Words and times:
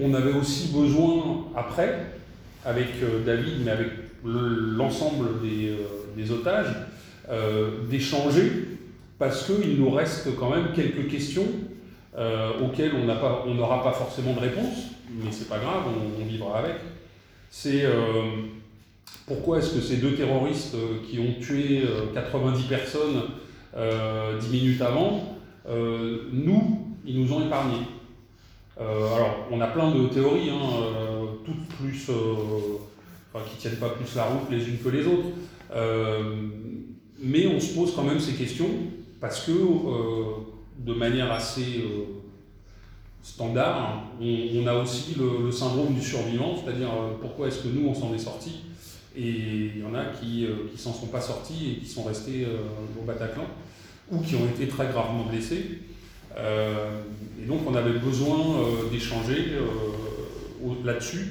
On 0.00 0.14
avait 0.14 0.32
aussi 0.32 0.72
besoin, 0.72 1.46
après, 1.56 2.06
avec 2.64 2.88
euh, 3.02 3.24
David, 3.24 3.64
mais 3.64 3.70
avec 3.70 3.88
le- 4.24 4.74
l'ensemble 4.76 5.40
des, 5.42 5.70
euh, 5.70 6.32
otages, 6.32 6.74
euh, 7.30 7.70
d'échanger, 7.88 8.50
parce 9.18 9.46
qu'il 9.46 9.78
nous 9.78 9.90
reste 9.90 10.36
quand 10.36 10.50
même 10.50 10.68
quelques 10.74 11.08
questions 11.08 11.46
auxquelles 12.64 12.92
on 12.94 13.54
n'aura 13.54 13.82
pas 13.82 13.92
forcément 13.92 14.32
de 14.32 14.40
réponse, 14.40 14.92
mais 15.10 15.30
c'est 15.30 15.50
pas 15.50 15.58
grave, 15.58 15.82
on, 16.18 16.24
vivra 16.24 16.60
avec. 16.60 16.76
C'est 17.50 17.84
pourquoi 19.26 19.58
est-ce 19.58 19.74
que 19.74 19.80
ces 19.82 19.96
deux 19.96 20.14
terroristes 20.14 20.76
qui 21.08 21.18
ont 21.18 21.34
tué 21.40 21.82
euh, 21.84 22.06
90 22.14 22.62
personnes 22.64 23.22
euh, 23.76 24.38
10 24.38 24.48
minutes 24.48 24.80
avant, 24.80 25.36
nous, 25.68 26.94
ils 27.04 27.20
nous 27.20 27.32
ont 27.34 27.44
épargnés? 27.46 27.82
Alors, 28.78 29.46
on 29.50 29.60
a 29.60 29.66
plein 29.68 29.90
de 29.90 30.06
théories, 30.08 30.50
hein, 30.50 30.60
euh, 30.82 31.24
toutes 31.44 31.66
plus, 31.78 32.08
euh, 32.10 32.78
enfin, 33.32 33.44
qui 33.48 33.56
tiennent 33.56 33.76
pas 33.76 33.90
plus 33.90 34.14
la 34.14 34.24
route 34.24 34.50
les 34.50 34.68
unes 34.68 34.78
que 34.78 34.88
les 34.88 35.06
autres. 35.06 35.28
Euh, 35.74 36.34
mais 37.18 37.46
on 37.46 37.58
se 37.58 37.74
pose 37.74 37.94
quand 37.94 38.04
même 38.04 38.20
ces 38.20 38.34
questions 38.34 38.68
parce 39.20 39.44
que, 39.46 39.52
euh, 39.52 40.24
de 40.78 40.92
manière 40.92 41.32
assez 41.32 41.78
euh, 41.78 42.04
standard, 43.22 44.04
on, 44.20 44.66
a 44.66 44.74
aussi 44.74 45.16
le, 45.18 45.50
syndrome 45.50 45.94
du 45.94 46.02
survivant, 46.02 46.54
c'est-à-dire 46.62 46.90
euh, 46.90 47.12
pourquoi 47.20 47.48
est-ce 47.48 47.62
que 47.62 47.68
nous 47.68 47.88
on 47.88 47.94
s'en 47.94 48.14
est 48.14 48.18
sortis 48.18 48.62
et 49.16 49.72
il 49.74 49.80
y 49.80 49.84
en 49.84 49.94
a 49.94 50.04
qui 50.04 50.44
euh, 50.44 50.68
qui 50.70 50.78
s'en 50.78 50.92
sont 50.92 51.06
pas 51.06 51.20
sortis 51.20 51.72
et 51.72 51.80
qui 51.80 51.86
sont 51.86 52.04
restés 52.04 52.44
euh, 52.44 52.58
au 53.00 53.04
Bataclan 53.04 53.46
ou 54.12 54.20
qui 54.20 54.34
ont 54.36 54.46
été 54.46 54.68
très 54.68 54.86
gravement 54.88 55.24
blessés. 55.24 55.80
Euh, 56.36 57.00
et 57.46 57.48
donc 57.48 57.60
on 57.66 57.74
avait 57.74 57.98
besoin 57.98 58.38
euh, 58.38 58.90
d'échanger 58.90 59.52
euh, 59.52 60.74
là-dessus. 60.84 61.28